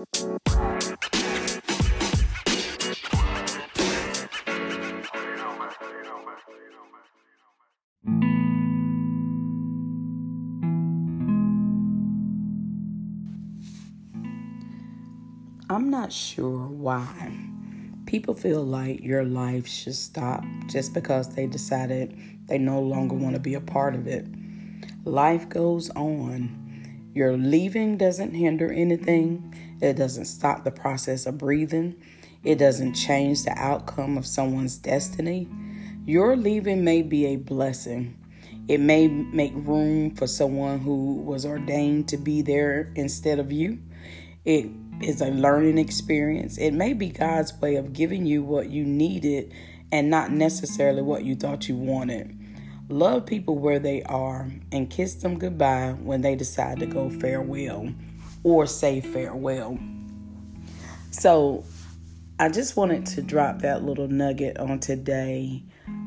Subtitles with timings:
[0.00, 0.06] I'm
[15.90, 17.06] not sure why
[18.06, 23.34] people feel like your life should stop just because they decided they no longer want
[23.34, 24.26] to be a part of it.
[25.04, 26.56] Life goes on.
[27.12, 31.96] Your leaving doesn't hinder anything, it doesn't stop the process of breathing,
[32.44, 35.48] it doesn't change the outcome of someone's destiny.
[36.06, 38.16] Your leaving may be a blessing.
[38.68, 43.78] It may make room for someone who was ordained to be there instead of you.
[44.44, 44.70] It
[45.02, 46.56] is a learning experience.
[46.56, 49.52] It may be God's way of giving you what you needed
[49.92, 52.36] and not necessarily what you thought you wanted.
[52.88, 57.92] Love people where they are and kiss them goodbye when they decide to go farewell
[58.42, 59.78] or say farewell.
[61.10, 61.64] So,
[62.38, 65.62] I just wanted to drop that little nugget on today.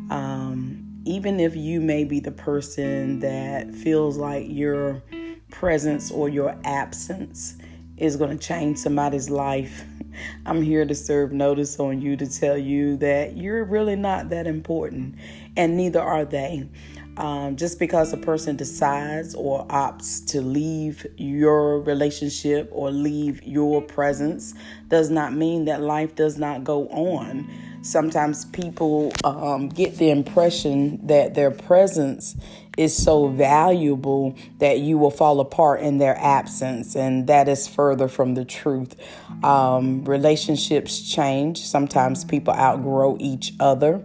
[0.09, 5.03] Um, even if you may be the person that feels like your
[5.51, 7.57] presence or your absence
[7.97, 9.85] is going to change somebody's life.
[10.45, 14.47] I'm here to serve notice on you to tell you that you're really not that
[14.47, 15.15] important,
[15.55, 16.67] and neither are they.
[17.17, 23.83] Um, just because a person decides or opts to leave your relationship or leave your
[23.83, 24.55] presence
[24.87, 27.47] does not mean that life does not go on.
[27.83, 32.35] Sometimes people um, get the impression that their presence
[32.77, 38.07] is so valuable that you will fall apart in their absence, and that is further
[38.07, 38.95] from the truth.
[39.43, 44.03] Um, relationships change, sometimes people outgrow each other.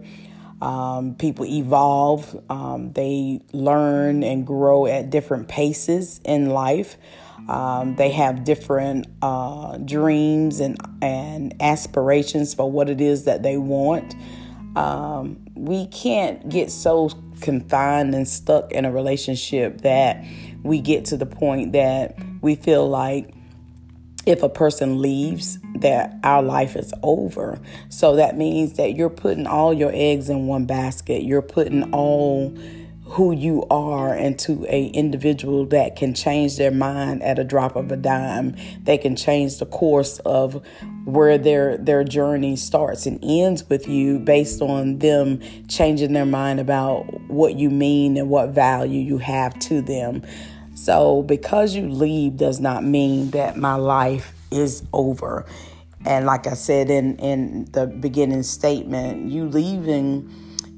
[0.60, 6.96] Um, people evolve, um, they learn and grow at different paces in life.
[7.48, 13.56] Um, they have different uh, dreams and, and aspirations for what it is that they
[13.56, 14.14] want.
[14.76, 17.10] Um, we can't get so
[17.40, 20.24] confined and stuck in a relationship that
[20.62, 23.32] we get to the point that we feel like
[24.28, 27.58] if a person leaves that our life is over
[27.88, 32.54] so that means that you're putting all your eggs in one basket you're putting all
[33.08, 37.90] who you are into a individual that can change their mind at a drop of
[37.90, 38.54] a dime.
[38.82, 40.62] They can change the course of
[41.06, 46.60] where their their journey starts and ends with you based on them changing their mind
[46.60, 50.22] about what you mean and what value you have to them.
[50.78, 55.44] So because you leave does not mean that my life is over.
[56.06, 60.32] And like I said in in the beginning statement, you leaving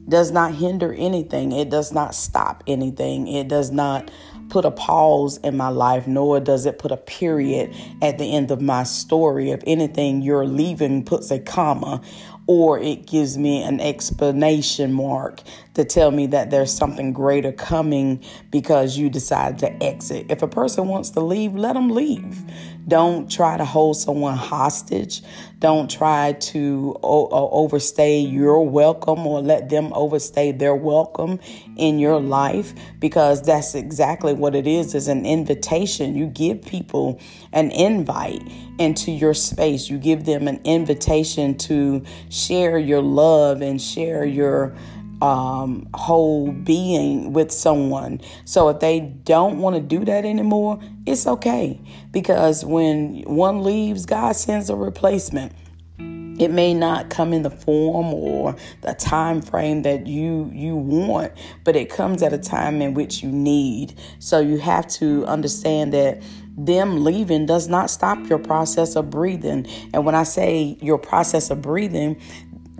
[0.09, 1.53] does not hinder anything.
[1.53, 3.29] It does not stop anything.
[3.29, 4.11] It does not
[4.49, 7.73] put a pause in my life, nor does it put a period
[8.03, 9.51] at the end of my story.
[9.51, 12.01] If anything, your leaving puts a comma
[12.47, 15.41] or it gives me an explanation mark
[15.81, 20.27] to tell me that there's something greater coming because you decide to exit.
[20.29, 22.39] If a person wants to leave, let them leave.
[22.87, 25.23] Don't try to hold someone hostage.
[25.59, 31.39] Don't try to o- overstay your welcome or let them overstay their welcome
[31.77, 36.17] in your life because that's exactly what it is is an invitation.
[36.17, 37.21] You give people
[37.53, 38.43] an invite
[38.79, 39.89] into your space.
[39.89, 44.75] You give them an invitation to share your love and share your
[45.23, 48.21] um, whole being with someone.
[48.45, 54.07] So if they don't want to do that anymore, it's okay because when one leaves,
[54.07, 55.53] God sends a replacement.
[56.41, 61.33] It may not come in the form or the time frame that you you want,
[61.65, 63.99] but it comes at a time in which you need.
[64.21, 66.23] So you have to understand that
[66.57, 69.67] them leaving does not stop your process of breathing.
[69.93, 72.19] And when I say your process of breathing,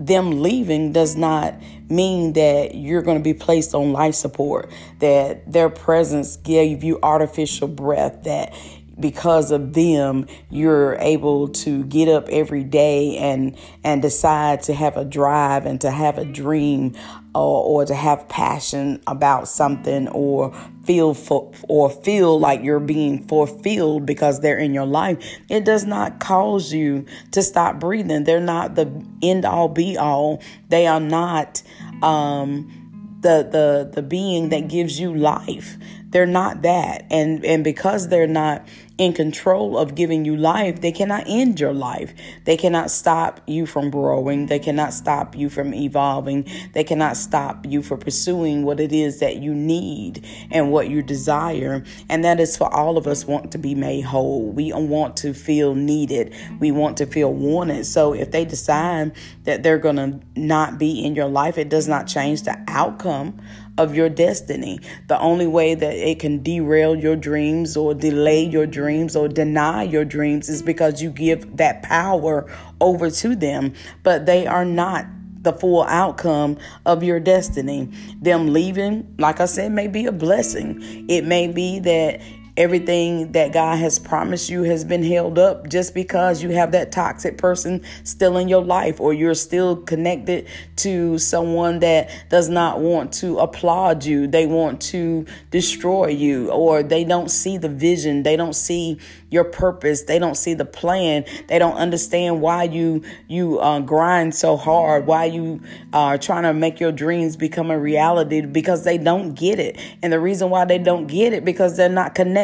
[0.05, 1.55] them leaving does not
[1.89, 6.99] mean that you're going to be placed on life support, that their presence gave you
[7.03, 8.53] artificial breath, that
[8.99, 14.95] because of them you're able to get up every day and and decide to have
[14.95, 16.95] a drive and to have a dream
[17.33, 23.25] or, or to have passion about something or feel for, or feel like you're being
[23.27, 25.17] fulfilled because they're in your life
[25.49, 28.23] it does not cause you to stop breathing.
[28.23, 28.89] They're not the
[29.21, 30.41] end all be all.
[30.69, 31.61] They are not
[32.01, 35.77] um the the the being that gives you life
[36.11, 37.05] They're not that.
[37.09, 38.67] And and because they're not
[38.97, 42.13] in control of giving you life, they cannot end your life.
[42.45, 44.45] They cannot stop you from growing.
[44.45, 46.45] They cannot stop you from evolving.
[46.73, 51.01] They cannot stop you from pursuing what it is that you need and what you
[51.01, 51.83] desire.
[52.09, 54.51] And that is for all of us want to be made whole.
[54.51, 56.35] We want to feel needed.
[56.59, 57.87] We want to feel wanted.
[57.87, 59.13] So if they decide
[59.45, 63.41] that they're going to not be in your life, it does not change the outcome
[63.81, 64.79] of your destiny.
[65.07, 69.83] The only way that it can derail your dreams or delay your dreams or deny
[69.83, 72.49] your dreams is because you give that power
[72.79, 73.73] over to them,
[74.03, 75.05] but they are not
[75.41, 77.89] the full outcome of your destiny.
[78.21, 81.09] Them leaving, like I said, may be a blessing.
[81.09, 82.21] It may be that
[82.57, 86.91] everything that God has promised you has been held up just because you have that
[86.91, 92.79] toxic person still in your life or you're still connected to someone that does not
[92.79, 94.27] want to applaud you.
[94.27, 98.23] They want to destroy you or they don't see the vision.
[98.23, 98.99] They don't see
[99.29, 100.03] your purpose.
[100.03, 101.23] They don't see the plan.
[101.47, 105.61] They don't understand why you you uh, grind so hard, why you
[105.93, 109.79] are trying to make your dreams become a reality because they don't get it.
[110.03, 112.40] And the reason why they don't get it because they're not connected.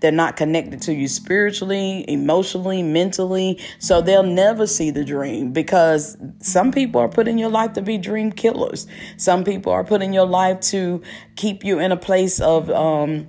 [0.00, 3.60] They're not connected to you spiritually, emotionally, mentally.
[3.78, 7.82] So they'll never see the dream because some people are put in your life to
[7.82, 8.86] be dream killers.
[9.16, 11.02] Some people are put in your life to
[11.36, 13.26] keep you in a place of um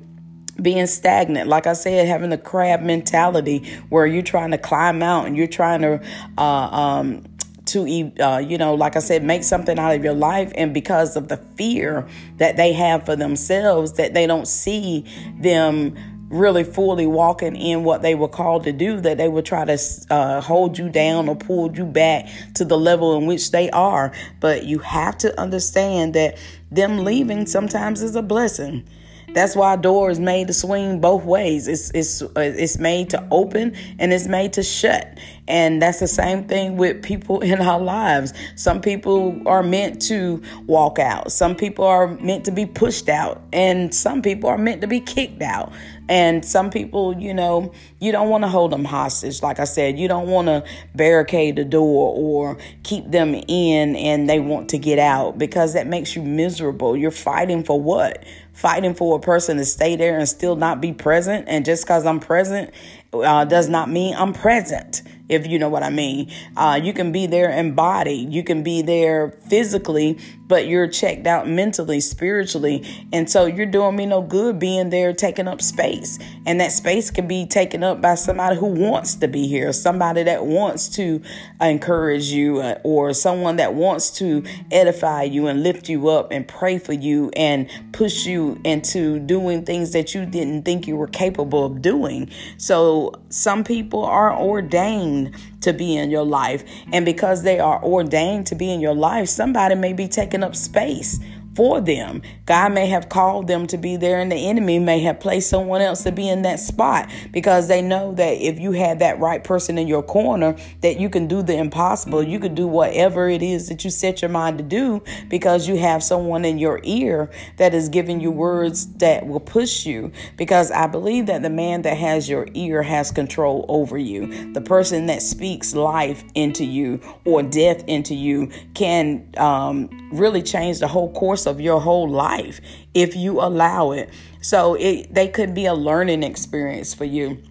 [0.61, 1.47] being stagnant.
[1.47, 5.47] Like I said, having the crab mentality where you're trying to climb out and you're
[5.47, 6.01] trying to,
[6.37, 7.23] uh, um,
[7.71, 11.15] to uh, you know, like I said, make something out of your life, and because
[11.15, 12.07] of the fear
[12.37, 15.05] that they have for themselves, that they don't see
[15.39, 15.95] them
[16.29, 19.77] really fully walking in what they were called to do, that they would try to
[20.09, 24.13] uh, hold you down or pull you back to the level in which they are.
[24.39, 26.37] But you have to understand that
[26.71, 28.87] them leaving sometimes is a blessing.
[29.33, 31.67] That's why a door is made to swing both ways.
[31.67, 35.17] It's it's uh, it's made to open and it's made to shut.
[35.47, 38.33] And that's the same thing with people in our lives.
[38.55, 41.31] Some people are meant to walk out.
[41.31, 44.99] Some people are meant to be pushed out, and some people are meant to be
[44.99, 45.71] kicked out.
[46.09, 49.43] And some people, you know, you don't want to hold them hostage.
[49.43, 50.63] Like I said, you don't want to
[50.95, 55.85] barricade the door or keep them in and they want to get out because that
[55.85, 56.97] makes you miserable.
[56.97, 58.25] You're fighting for what?
[58.59, 61.45] Fighting for a person to stay there and still not be present.
[61.47, 62.71] And just because I'm present
[63.13, 66.31] uh, does not mean I'm present if you know what I mean.
[66.57, 70.17] Uh, you can be there in body, you can be there physically,
[70.47, 72.83] but you're checked out mentally, spiritually.
[73.13, 76.17] And so you're doing me no good being there taking up space.
[76.45, 80.23] And that space can be taken up by somebody who wants to be here, somebody
[80.23, 81.21] that wants to
[81.61, 86.47] encourage you, uh, or someone that wants to edify you and lift you up and
[86.47, 91.07] pray for you and push you into doing things that you didn't think you were
[91.07, 92.29] capable of doing.
[92.57, 96.63] So some people are ordained ordained to be in your life.
[96.91, 100.55] And because they are ordained to be in your life, somebody may be taking up
[100.55, 101.19] space
[101.55, 102.21] for them.
[102.45, 105.81] God may have called them to be there, and the enemy may have placed someone
[105.81, 109.43] else to be in that spot because they know that if you have that right
[109.43, 112.23] person in your corner, that you can do the impossible.
[112.23, 115.77] You can do whatever it is that you set your mind to do because you
[115.77, 120.11] have someone in your ear that is giving you words that will push you.
[120.37, 124.53] Because I believe that the man that has your ear has control over you.
[124.53, 130.79] The person that speaks life into you or death into you can um, really change
[130.79, 132.61] the whole course of your whole life
[132.93, 134.09] if you allow it.
[134.41, 137.41] So it they could be a learning experience for you.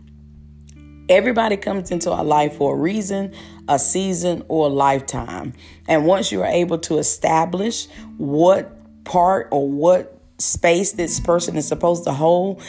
[1.08, 3.34] Everybody comes into our life for a reason,
[3.68, 5.54] a season, or a lifetime.
[5.86, 7.88] And once you are able to establish
[8.18, 8.70] what
[9.04, 12.62] part or what space this person is supposed to hold,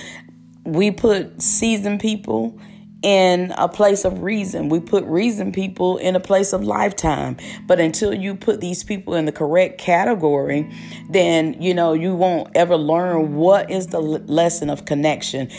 [0.64, 2.58] we put seasoned people
[3.02, 4.70] in a place of reason.
[4.70, 7.38] We put reason people in a place of lifetime.
[7.66, 10.70] But until you put these people in the correct category,
[11.10, 15.50] then you know you won't ever learn what is the lesson of connection.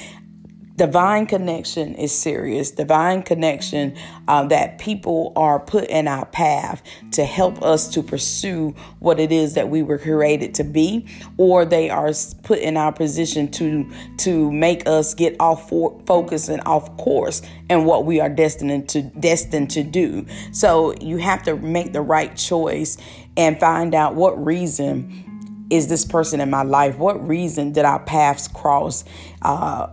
[0.81, 2.71] Divine connection is serious.
[2.71, 3.95] Divine connection
[4.29, 9.31] uh, that people are put in our path to help us to pursue what it
[9.31, 11.07] is that we were created to be,
[11.37, 12.11] or they are
[12.45, 13.87] put in our position to
[14.21, 18.89] to make us get off for, focus and off course and what we are destined
[18.89, 20.25] to destined to do.
[20.51, 22.97] So you have to make the right choice
[23.37, 25.30] and find out what reason
[25.71, 26.99] is this person in my life?
[26.99, 29.05] What reason did our paths cross?
[29.41, 29.87] Uh,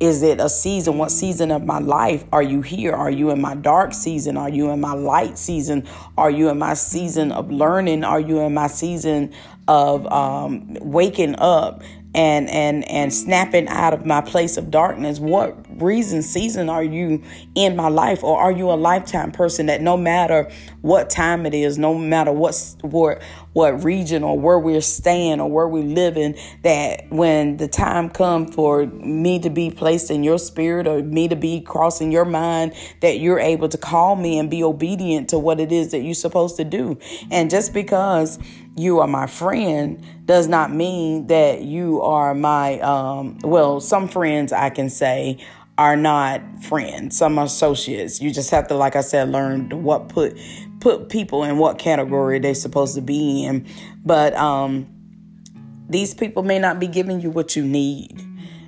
[0.00, 0.98] is it a season?
[0.98, 2.92] What season of my life are you here?
[2.92, 4.36] Are you in my dark season?
[4.36, 5.86] Are you in my light season?
[6.16, 8.02] Are you in my season of learning?
[8.02, 9.32] Are you in my season
[9.68, 11.82] of um, waking up?
[12.14, 15.18] And and and snapping out of my place of darkness.
[15.18, 17.22] What reason season are you
[17.54, 18.24] in my life?
[18.24, 20.50] Or are you a lifetime person that no matter
[20.82, 25.50] what time it is no matter what what what region or where we're staying or
[25.50, 30.22] where we live in that when the time comes for me to be placed in
[30.22, 34.38] your spirit or me to be crossing your mind that you're able to call me
[34.38, 36.98] and be obedient to what it is that you're supposed to do.
[37.30, 38.38] And just because
[38.80, 44.52] you are my friend does not mean that you are my um, well some friends
[44.52, 45.38] i can say
[45.80, 47.16] are not friends.
[47.16, 48.20] Some associates.
[48.20, 50.38] You just have to like i said learn what put
[50.78, 53.66] put people in what category they're supposed to be in.
[54.04, 54.86] But um,
[55.88, 58.20] these people may not be giving you what you need.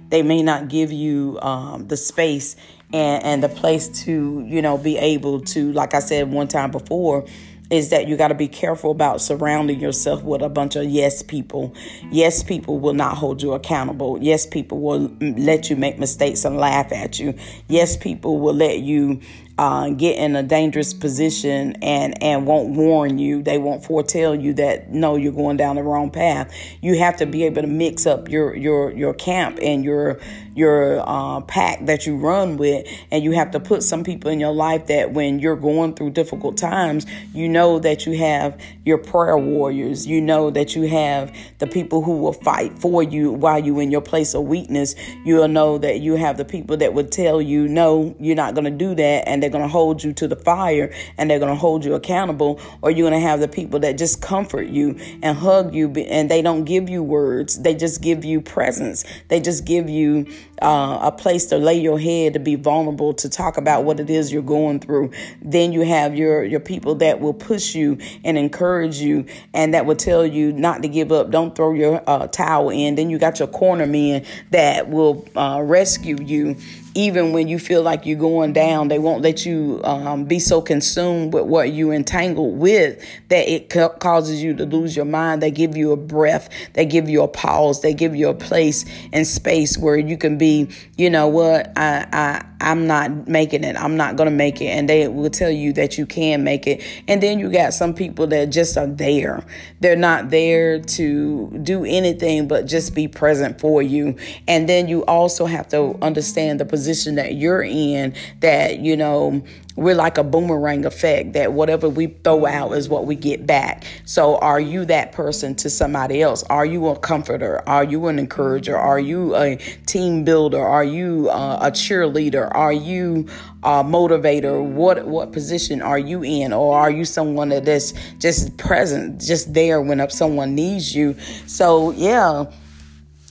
[0.08, 2.56] They may not give you um, the space
[2.94, 6.70] and, and the place to you know be able to like i said one time
[6.70, 7.26] before
[7.72, 11.22] is that you got to be careful about surrounding yourself with a bunch of yes
[11.22, 11.74] people.
[12.12, 14.18] Yes people will not hold you accountable.
[14.20, 17.34] Yes people will mm, let you make mistakes and laugh at you.
[17.68, 19.20] Yes people will let you
[19.58, 23.42] uh, get in a dangerous position and and won't warn you.
[23.42, 26.54] They won't foretell you that no, you're going down the wrong path.
[26.80, 30.18] You have to be able to mix up your your your camp and your
[30.54, 34.40] your uh, pack that you run with, and you have to put some people in
[34.40, 38.98] your life that when you're going through difficult times, you know that you have your
[38.98, 40.06] prayer warriors.
[40.06, 43.90] You know that you have the people who will fight for you while you're in
[43.90, 44.94] your place of weakness.
[45.24, 48.64] You'll know that you have the people that would tell you no, you're not going
[48.64, 51.52] to do that, and they're going to hold you to the fire and they're going
[51.52, 54.98] to hold you accountable, or you're going to have the people that just comfort you
[55.22, 59.40] and hug you, and they don't give you words, they just give you presence, they
[59.40, 60.26] just give you
[60.60, 64.08] uh, a place to lay your head, to be vulnerable, to talk about what it
[64.08, 65.10] is you're going through.
[65.40, 69.86] Then you have your your people that will push you and encourage you, and that
[69.86, 71.30] will tell you not to give up.
[71.30, 72.94] Don't throw your uh, towel in.
[72.94, 76.56] Then you got your corner men that will uh, rescue you
[76.94, 80.60] even when you feel like you're going down, they won't let you um, be so
[80.60, 85.42] consumed with what you entangled with that it ca- causes you to lose your mind.
[85.42, 88.84] They give you a breath, they give you a pause, they give you a place
[89.12, 93.76] and space where you can be, you know what, I, I, I'm not making it.
[93.76, 94.66] I'm not going to make it.
[94.66, 96.82] And they will tell you that you can make it.
[97.08, 99.44] And then you got some people that just are there.
[99.80, 104.16] They're not there to do anything but just be present for you.
[104.46, 106.81] And then you also have to understand the position
[107.16, 109.42] that you're in that, you know,
[109.76, 113.84] we're like a boomerang effect that whatever we throw out is what we get back.
[114.04, 116.42] So, are you that person to somebody else?
[116.44, 117.66] Are you a comforter?
[117.66, 118.76] Are you an encourager?
[118.76, 120.60] Are you a team builder?
[120.60, 122.54] Are you uh, a cheerleader?
[122.54, 123.28] Are you
[123.62, 124.62] a motivator?
[124.62, 129.54] What what position are you in, or are you someone that is just present, just
[129.54, 131.16] there when someone needs you?
[131.46, 132.46] So, yeah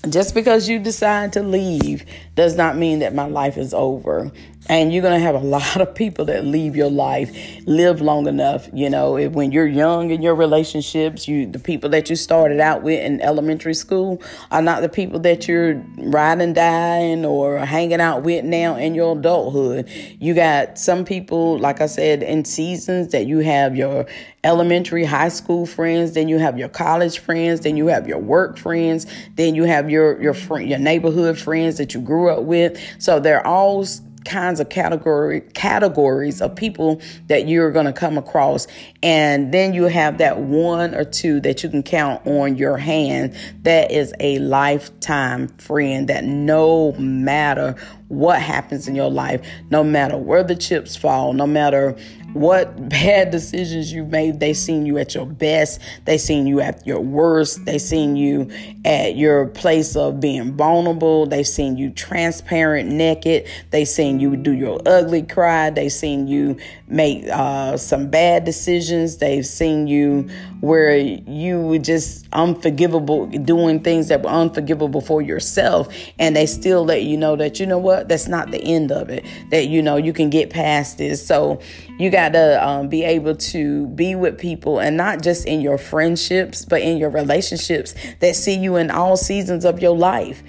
[0.10, 4.32] just because you decide to leave does not mean that my life is over.
[4.70, 7.36] And you're going to have a lot of people that leave your life
[7.66, 12.10] live long enough you know when you're young in your relationships you the people that
[12.10, 17.26] you started out with in elementary school are not the people that you're riding dying
[17.26, 19.90] or hanging out with now in your adulthood.
[20.20, 24.06] You got some people like i said in seasons that you have your
[24.44, 28.58] elementary high school friends then you have your college friends then you have your work
[28.58, 32.80] friends then you have your your your neighborhood friends that you grew up with.
[33.00, 33.86] So they're all
[34.26, 38.68] kinds of category categories of people that you're going to come across.
[39.02, 43.36] And then you have that one or two that you can count on your hand.
[43.64, 47.76] That is a lifetime friend that no matter
[48.12, 51.96] what happens in your life no matter where the chips fall no matter
[52.34, 54.40] what bad decisions you've made.
[54.40, 55.82] They seen you at your best.
[56.06, 57.66] They seen you at your worst.
[57.66, 58.50] They seen you
[58.86, 61.26] at your place of being vulnerable.
[61.26, 63.48] They seen you transparent, naked.
[63.72, 65.70] They seen you do your ugly cry.
[65.70, 66.58] They seen you
[66.92, 69.18] make uh, some bad decisions.
[69.18, 70.30] They've seen you
[70.60, 75.88] where you were just unforgivable, doing things that were unforgivable for yourself.
[76.20, 79.10] And they still let you know that, you know what, that's not the end of
[79.10, 81.26] it, that, you know, you can get past this.
[81.26, 81.60] So
[81.98, 85.78] you got to um, be able to be with people and not just in your
[85.78, 90.44] friendships, but in your relationships that see you in all seasons of your life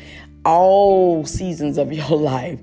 [0.44, 2.60] all seasons of your life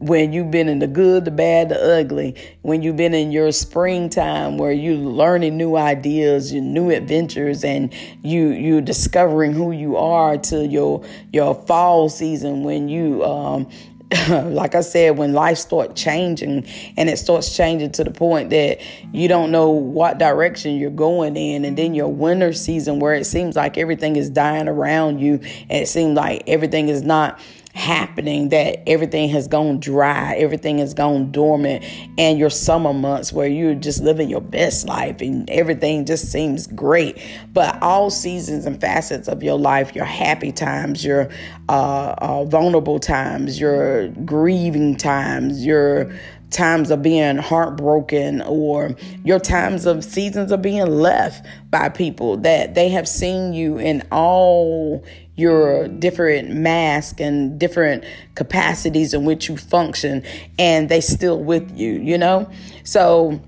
[0.00, 3.52] when you've been in the good, the bad, the ugly, when you've been in your
[3.52, 7.92] springtime where you're learning new ideas, your new adventures, and
[8.22, 13.68] you you're discovering who you are to your your fall season when you um,
[14.28, 16.66] like I said, when life starts changing
[16.96, 18.80] and it starts changing to the point that
[19.12, 23.24] you don't know what direction you're going in, and then your winter season where it
[23.24, 27.38] seems like everything is dying around you, and it seems like everything is not
[27.74, 31.84] happening that everything has gone dry, everything has gone dormant,
[32.18, 36.66] and your summer months where you're just living your best life and everything just seems
[36.66, 37.18] great.
[37.52, 41.30] But all seasons and facets of your life, your happy times, your
[41.68, 46.12] uh, uh, vulnerable times, your grieving times, your
[46.50, 52.74] times of being heartbroken or your times of seasons of being left by people that
[52.74, 55.04] they have seen you in all
[55.40, 58.04] your different masks and different
[58.34, 60.22] capacities in which you function
[60.58, 62.48] and they still with you you know
[62.84, 63.40] so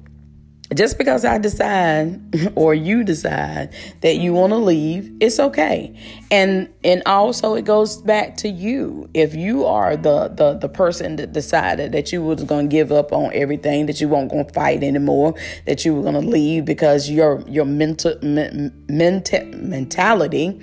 [0.74, 2.20] just because I decide
[2.54, 5.94] or you decide that you want to leave, it's okay.
[6.30, 9.08] And and also it goes back to you.
[9.14, 13.12] If you are the the the person that decided that you was to give up
[13.12, 15.34] on everything, that you weren't to fight anymore,
[15.66, 20.60] that you were to leave because your your mental mental mentality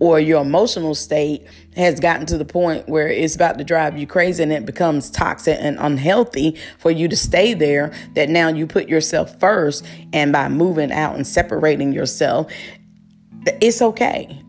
[0.00, 4.06] or your emotional state has gotten to the point where it's about to drive you
[4.06, 8.66] crazy and it becomes toxic and unhealthy for you to stay there, that now you
[8.66, 9.84] put yourself first.
[10.12, 12.52] And by moving out and separating yourself,
[13.60, 14.42] it's okay.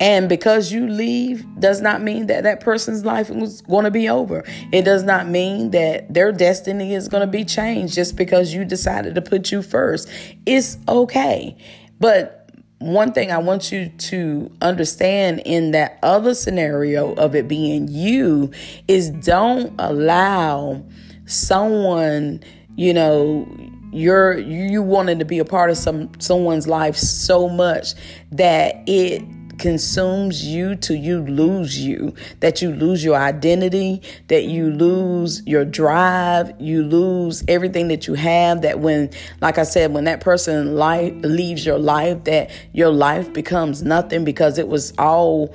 [0.00, 4.08] And because you leave does not mean that that person's life is going to be
[4.08, 4.44] over.
[4.72, 8.64] It does not mean that their destiny is going to be changed just because you
[8.64, 10.08] decided to put you first.
[10.46, 11.56] It's okay.
[11.98, 12.37] But
[12.78, 18.52] one thing I want you to understand in that other scenario of it being you
[18.86, 20.84] is don't allow
[21.26, 22.42] someone,
[22.76, 23.46] you know,
[23.92, 27.94] you're you wanting to be a part of some someone's life so much
[28.30, 29.22] that it
[29.58, 35.64] consumes you till you lose you, that you lose your identity, that you lose your
[35.64, 38.62] drive, you lose everything that you have.
[38.62, 39.10] That when,
[39.40, 44.24] like I said, when that person life leaves your life, that your life becomes nothing
[44.24, 45.54] because it was all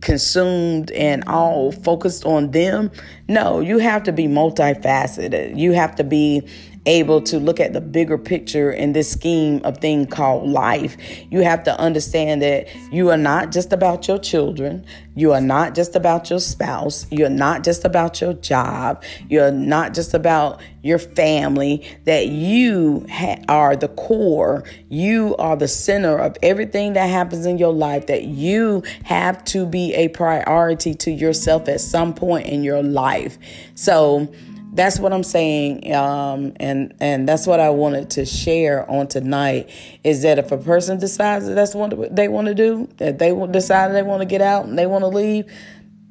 [0.00, 2.90] consumed and all focused on them.
[3.28, 5.56] No, you have to be multifaceted.
[5.58, 6.46] You have to be
[6.86, 10.96] able to look at the bigger picture in this scheme of thing called life.
[11.30, 14.84] You have to understand that you are not just about your children.
[15.16, 17.06] You are not just about your spouse.
[17.10, 19.02] You're not just about your job.
[19.28, 21.86] You're not just about your family.
[22.04, 24.64] That you ha- are the core.
[24.88, 28.06] You are the center of everything that happens in your life.
[28.06, 33.38] That you have to be a priority to yourself at some point in your life.
[33.74, 34.28] So,
[34.74, 39.70] that's what I'm saying, um, and and that's what I wanted to share on tonight.
[40.02, 43.32] Is that if a person decides that that's what they want to do, that they
[43.46, 45.50] decide they want to get out and they want to leave,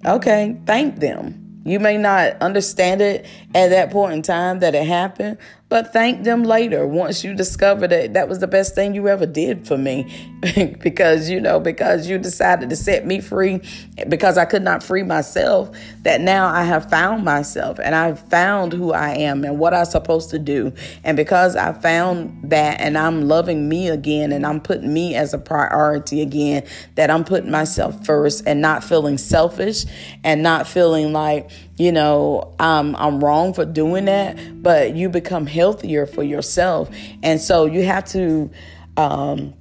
[0.06, 1.62] okay, thank them.
[1.66, 5.38] You may not understand it at that point in time that it happened,
[5.74, 9.26] but thank them later once you discover that that was the best thing you ever
[9.26, 10.06] did for me.
[10.84, 13.62] Because you know because you decided to set me free
[14.10, 18.74] because I could not free myself that now I have found myself and I've found
[18.74, 20.74] who I am and what I'm supposed to do.
[21.06, 25.34] And because I found that and I'm loving me again and I'm putting me as
[25.34, 29.86] a priority again that I'm putting myself first and not feeling selfish
[30.26, 35.46] and not feeling like you know um, I'm wrong for doing that but you become
[35.64, 36.90] healthier for yourself.
[37.24, 38.52] And so you have to,
[38.98, 39.54] um,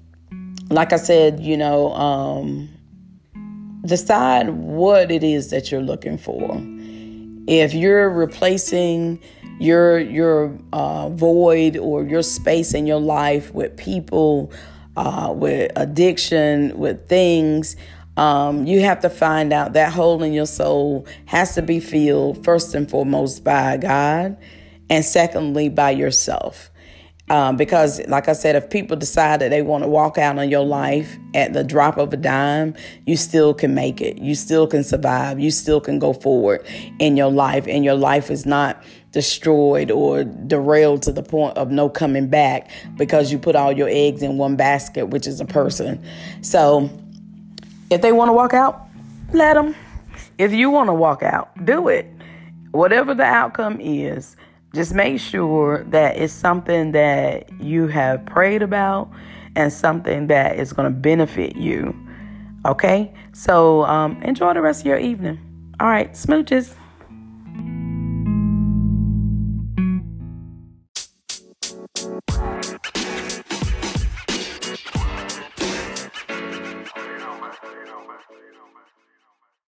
[0.68, 2.68] like I said, you know, um,
[3.86, 6.60] decide what it is that you're looking for.
[7.46, 9.20] If you're replacing
[9.60, 14.50] your your uh, void or your space in your life with people,
[14.96, 17.76] uh, with addiction, with things,
[18.16, 22.44] um, you have to find out that hole in your soul has to be filled
[22.44, 24.36] first and foremost by God
[24.92, 26.70] and secondly, by yourself.
[27.30, 30.50] Um, because, like I said, if people decide that they want to walk out on
[30.50, 32.74] your life at the drop of a dime,
[33.06, 34.18] you still can make it.
[34.18, 35.40] You still can survive.
[35.40, 36.66] You still can go forward
[36.98, 41.70] in your life, and your life is not destroyed or derailed to the point of
[41.70, 45.46] no coming back because you put all your eggs in one basket, which is a
[45.46, 46.04] person.
[46.42, 46.90] So,
[47.88, 48.88] if they want to walk out,
[49.32, 49.74] let them.
[50.36, 52.04] If you want to walk out, do it.
[52.72, 54.36] Whatever the outcome is,
[54.74, 59.10] just make sure that it's something that you have prayed about
[59.54, 61.94] and something that is going to benefit you.
[62.64, 63.12] Okay?
[63.32, 65.38] So um, enjoy the rest of your evening.
[65.80, 66.74] All right, smooches.